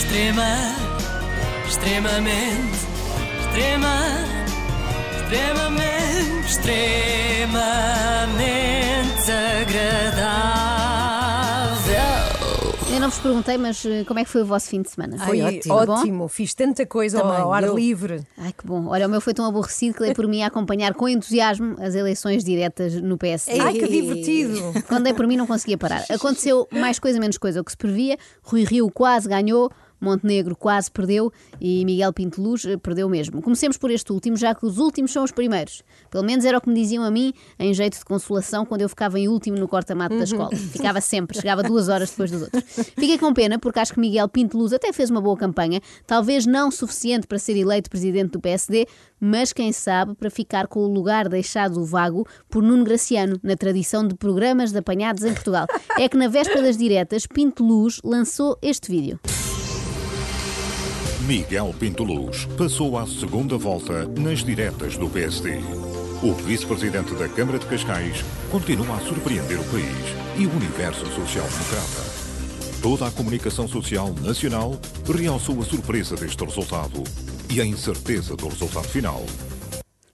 [0.00, 0.56] Extrema,
[1.68, 2.78] extremamente,
[3.40, 3.96] extrema,
[5.22, 7.60] extremamente, extremamente
[9.60, 10.70] agradável.
[12.92, 15.16] Eu não vos perguntei, mas eh, como é que foi o vosso fim de semana?
[15.18, 15.74] Foi ótimo.
[15.74, 16.28] ótimo.
[16.28, 17.76] Fiz tanta coisa ao- Também, ao ar eu.
[17.76, 18.26] livre.
[18.38, 18.86] Ai, que bom.
[18.88, 21.94] Olha, o meu foi tão aborrecido que dei por mim a acompanhar com entusiasmo as
[21.94, 23.60] eleições diretas no PSD.
[23.60, 24.58] Ai, que divertido.
[24.88, 26.04] Quando dei por mim não conseguia parar.
[26.10, 28.16] Aconteceu mais coisa menos coisa o que se previa.
[28.42, 29.70] Rui Rio quase ganhou,
[30.00, 33.42] Montenegro quase perdeu e Miguel Pinto Luz eh, perdeu mesmo.
[33.42, 35.82] Comecemos por este último, já que os últimos são os primeiros.
[36.10, 38.88] Pelo menos era o que me diziam a mim, em jeito de consolação, quando eu
[38.88, 40.50] ficava em último no corta-mato da escola.
[40.56, 42.62] Ficava sempre, chegava duas horas depois dos outros.
[42.96, 46.46] Fiquei com pena, porque acho que Miguel Pinto Luz até fez uma boa campanha, talvez
[46.46, 48.86] não suficiente para ser eleito presidente do PSD,
[49.20, 54.06] mas quem sabe para ficar com o lugar deixado vago por Nuno Graciano, na tradição
[54.06, 55.66] de programas de apanhados em Portugal.
[55.98, 59.20] É que na véspera das diretas, Pinto Luz lançou este vídeo.
[61.30, 65.60] Miguel Pinto Luz passou à segunda volta nas diretas do PSD.
[66.24, 69.86] O vice-presidente da Câmara de Cascais continua a surpreender o país
[70.36, 72.82] e o universo social-democrata.
[72.82, 77.04] Toda a comunicação social nacional realçou a surpresa deste resultado
[77.48, 79.24] e a incerteza do resultado final.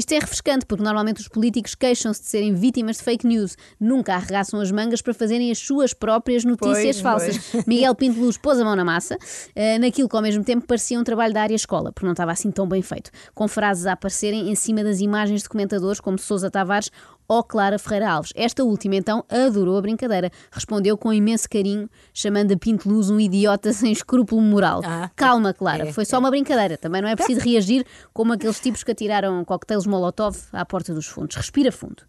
[0.00, 3.54] Isto é refrescante, porque normalmente os políticos queixam-se de serem vítimas de fake news.
[3.78, 7.66] Nunca arregaçam as mangas para fazerem as suas próprias notícias Pois, falsas.
[7.66, 9.18] Miguel Pinto Luz pôs a mão na massa,
[9.54, 12.32] eh, naquilo que ao mesmo tempo parecia um trabalho da área escola, porque não estava
[12.32, 13.10] assim tão bem feito.
[13.34, 16.90] Com frases a aparecerem em cima das imagens de comentadores como Sousa Tavares
[17.30, 18.32] ou Clara Ferreira Alves.
[18.34, 20.32] Esta última, então, adorou a brincadeira.
[20.50, 24.80] Respondeu com imenso carinho, chamando a Pinto Luz um idiota sem escrúpulo moral.
[24.84, 26.76] Ah, Calma, Clara, é, foi só uma brincadeira.
[26.76, 31.06] Também não é preciso reagir como aqueles tipos que atiraram coquetéis Molotov à porta dos
[31.06, 31.36] fundos.
[31.36, 32.02] Respira fundo.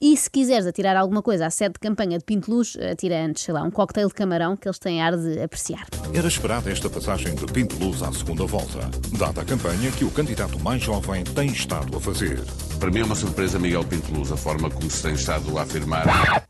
[0.00, 3.42] E se quiseres atirar alguma coisa à sede de campanha de Pinto Luz, atira antes,
[3.42, 5.88] sei lá, um coquetel de camarão que eles têm ar de apreciar.
[6.14, 10.10] Era esperada esta passagem de Pinto Luz à segunda volta, dada a campanha que o
[10.12, 12.38] candidato mais jovem tem estado a fazer.
[12.78, 15.62] Para mim é uma surpresa Miguel Pinto Luz, a forma como se tem estado a
[15.62, 16.46] afirmar.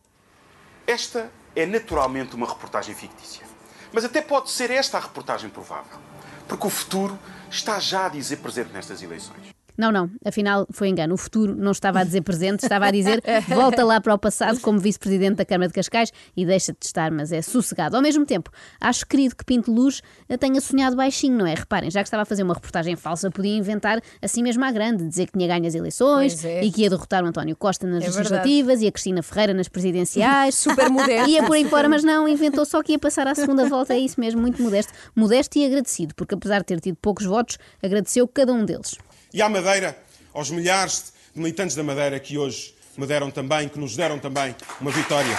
[0.86, 3.46] Esta é naturalmente uma reportagem fictícia.
[3.92, 5.98] Mas até pode ser esta a reportagem provável.
[6.46, 7.18] Porque o futuro
[7.50, 9.57] está já a dizer presente nestas eleições.
[9.78, 11.14] Não, não, afinal foi engano.
[11.14, 14.58] O futuro não estava a dizer presente, estava a dizer volta lá para o passado
[14.60, 17.94] como vice-presidente da Câmara de Cascais e deixa de estar, mas é sossegado.
[17.94, 18.50] Ao mesmo tempo,
[18.80, 20.02] acho querido que Pinto Luz
[20.40, 21.54] tenha sonhado baixinho, não é?
[21.54, 25.06] Reparem, já que estava a fazer uma reportagem falsa, podia inventar assim mesmo à grande,
[25.06, 26.64] dizer que tinha ganho as eleições é.
[26.64, 29.68] e que ia derrotar o António Costa nas É legislativas e a Cristina Ferreira nas
[29.68, 30.56] presidenciais.
[30.58, 31.30] Super modesto.
[31.30, 33.98] Ia por aí fora, mas não, inventou só que ia passar à segunda volta, é
[33.98, 34.92] isso mesmo, muito modesto.
[35.14, 38.98] Modesto e agradecido, porque apesar de ter tido poucos votos, agradeceu cada um deles.
[39.32, 39.98] E à Madeira,
[40.32, 44.54] aos milhares de militantes da Madeira que hoje me deram também, que nos deram também
[44.80, 45.36] uma vitória.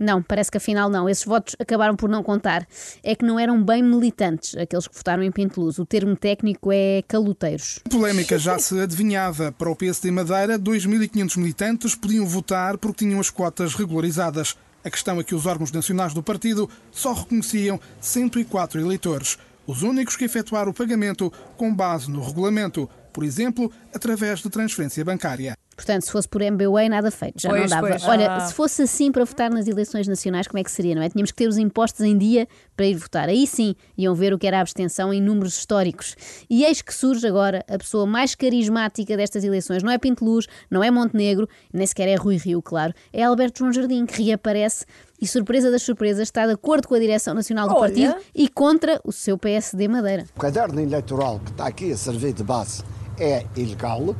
[0.00, 1.08] Não, parece que afinal não.
[1.08, 2.66] Esses votos acabaram por não contar.
[3.02, 5.78] É que não eram bem militantes, aqueles que votaram em Pinto Luz.
[5.78, 7.80] O termo técnico é caloteiros.
[7.90, 9.52] Polémica já se adivinhava.
[9.52, 14.56] Para o PSD Madeira, 2.500 militantes podiam votar porque tinham as cotas regularizadas.
[14.82, 19.36] A questão é que os órgãos nacionais do partido só reconheciam 104 eleitores,
[19.70, 25.04] os únicos que efetuaram o pagamento com base no regulamento, por exemplo, através de transferência
[25.04, 25.59] bancária.
[25.80, 27.88] Portanto, se fosse por MBWay, nada feito, já Pois, não dava.
[27.88, 28.04] pois.
[28.04, 28.40] Olha, Ah.
[28.40, 31.08] se fosse assim para votar nas eleições nacionais, como é que seria, não é?
[31.08, 32.46] Tínhamos que ter os impostos em dia
[32.76, 33.30] para ir votar.
[33.30, 36.14] Aí sim iam ver o que era a abstenção em números históricos.
[36.50, 39.82] E eis que surge agora a pessoa mais carismática destas eleições.
[39.82, 42.92] Não é Pinto Luz, não é Montenegro, nem sequer é Rui Rio, claro.
[43.10, 44.84] É Alberto João Jardim, que reaparece
[45.18, 47.80] e, surpresa das surpresas, está de acordo com a direção nacional do Olha.
[47.80, 50.26] partido e contra o seu PSD Madeira.
[50.36, 52.82] O caderno eleitoral que está aqui a servir de base
[53.18, 54.14] é ilegal.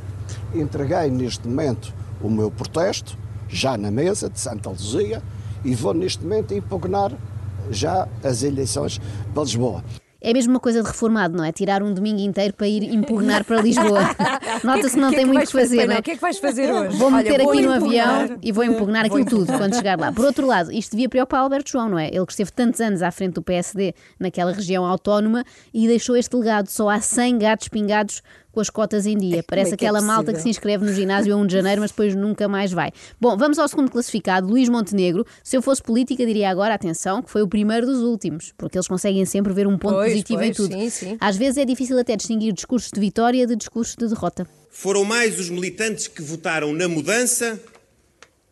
[0.53, 3.17] Entreguei neste momento o meu protesto,
[3.47, 5.21] já na mesa de Santa Luzia,
[5.63, 7.11] e vou neste momento impugnar
[7.69, 8.99] já as eleições
[9.33, 9.83] para Lisboa.
[10.23, 11.51] É mesmo uma coisa de reformado, não é?
[11.51, 14.01] Tirar um domingo inteiro para ir impugnar para Lisboa.
[14.63, 15.99] Nota-se que não que é tem muito o que fazer, fazer, não é?
[15.99, 16.95] O que é que vais fazer hoje?
[16.95, 18.07] Vou Olha, meter vou aqui no impugnar.
[18.21, 19.59] avião e vou impugnar Vou aquilo tudo impugnar.
[19.59, 20.11] quando chegar lá.
[20.11, 22.07] Por outro lado, isto devia preocupar Alberto João, não é?
[22.09, 25.43] Ele que esteve tantos anos à frente do PSD naquela região autónoma
[25.73, 26.67] e deixou este legado.
[26.67, 28.21] Só há 100 gatos pingados
[28.51, 29.43] com as cotas em dia.
[29.43, 31.81] Parece é que é aquela malta que se inscreve no ginásio a 1 de janeiro,
[31.81, 32.91] mas depois nunca mais vai.
[33.19, 35.25] Bom, vamos ao segundo classificado, Luís Montenegro.
[35.43, 38.87] Se eu fosse política, diria agora, atenção, que foi o primeiro dos últimos, porque eles
[38.87, 40.73] conseguem sempre ver um ponto Pois, positivo em pois, tudo.
[40.73, 41.17] sim, sim.
[41.19, 44.47] Às vezes é difícil até distinguir discursos de vitória de discursos de derrota.
[44.69, 47.59] Foram mais os militantes que votaram na mudança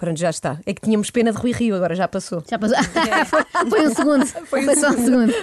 [0.00, 0.58] Pronto, já está.
[0.64, 2.42] É que tínhamos pena de Rui Rio, agora já passou.
[2.48, 2.78] Já passou.
[3.26, 4.26] foi, foi um segundo.
[4.26, 5.34] Foi, Foi um só um segundo.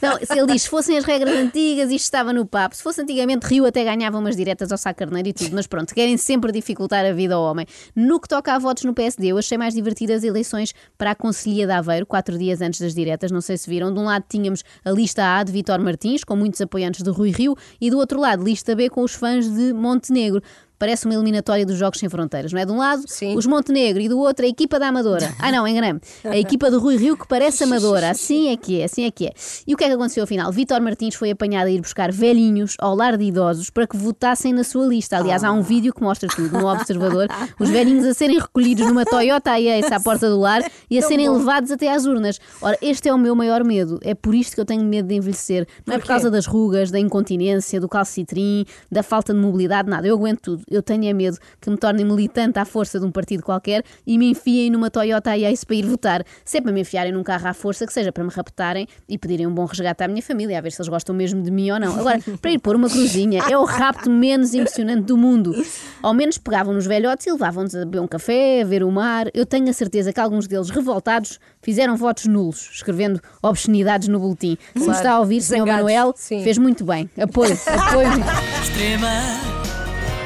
[0.00, 2.76] Não, se ele diz, se fossem as regras antigas, isto estava no papo.
[2.76, 5.50] Se fosse antigamente, Rio até ganhava umas diretas ao Sá Carneiro e tudo.
[5.52, 7.66] Mas pronto, querem sempre dificultar a vida ao homem.
[7.92, 11.14] No que toca a votos no PSD, eu achei mais divertidas as eleições para a
[11.16, 13.32] Conselhia de Aveiro, quatro dias antes das diretas.
[13.32, 13.92] Não sei se viram.
[13.92, 17.32] De um lado tínhamos a lista A de Vitor Martins, com muitos apoiantes de Rui
[17.32, 20.40] Rio, e do outro lado, lista B com os fãs de Montenegro.
[20.78, 22.64] Parece uma eliminatória dos Jogos Sem Fronteiras, não é?
[22.66, 23.36] De um lado, Sim.
[23.36, 25.32] os Montenegro e do outro a equipa da Amadora.
[25.44, 26.00] Ah, não, enganei-me.
[26.24, 28.10] A equipa do Rui Rio que parece Amadora.
[28.10, 29.32] Assim é que é, assim é que é.
[29.66, 30.50] E o que é que aconteceu afinal?
[30.50, 34.52] Vítor Martins foi apanhado a ir buscar velhinhos ao lar de idosos para que votassem
[34.52, 35.18] na sua lista.
[35.18, 37.28] Aliás, há um vídeo que mostra tudo no Observador.
[37.60, 41.08] Os velhinhos a serem recolhidos numa Toyota Ace à porta do lar e a Tão
[41.10, 41.36] serem bom.
[41.36, 42.40] levados até às urnas.
[42.62, 43.98] Ora, este é o meu maior medo.
[44.02, 45.66] É por isto que eu tenho medo de envelhecer.
[45.86, 50.06] Não é por causa das rugas, da incontinência, do calcitrim, da falta de mobilidade, nada.
[50.06, 50.63] Eu aguento tudo.
[50.70, 54.18] Eu tenho é medo que me tornem militante à força de um partido qualquer e
[54.18, 56.24] me enfiem numa Toyota Ace para ir votar.
[56.44, 59.18] Se é para me enfiarem num carro à força, que seja para me raptarem e
[59.18, 61.70] pedirem um bom resgate à minha família, a ver se eles gostam mesmo de mim
[61.70, 61.98] ou não.
[61.98, 65.54] Agora, para ir pôr uma cruzinha, é o rapto menos emocionante do mundo.
[66.02, 69.28] Ao menos pegavam nos velhotes e levavam-nos a beber um café, a ver o mar.
[69.34, 74.56] Eu tenho a certeza que alguns deles, revoltados, fizeram votos nulos, escrevendo obscenidades no boletim.
[74.76, 75.66] Se me está a ouvir, Sr.
[75.66, 76.42] Manuel, sim.
[76.42, 77.10] fez muito bem.
[77.18, 78.08] Apoio, apoio.
[78.62, 79.53] Extrema,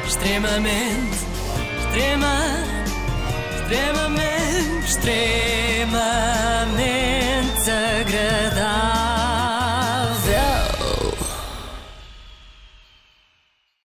[0.08, 1.19] extremamente,
[1.84, 2.64] extrema,
[3.60, 9.18] extremamente, extremamente agradável.